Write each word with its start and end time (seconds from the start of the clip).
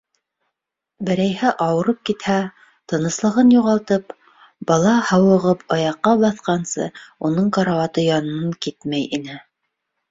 Берәйһе 1.09 1.51
ауырып 1.65 1.99
китһә, 2.09 2.37
тыныслығын 2.93 3.53
юғалтып, 3.57 4.17
бала 4.73 4.97
һауығып 5.11 5.65
аяҡҡа 5.79 6.17
баҫҡансы 6.27 6.91
уның 7.31 7.57
карауаты 7.61 8.09
янынан 8.11 8.59
китмәй 8.69 9.09
ине. 9.21 9.41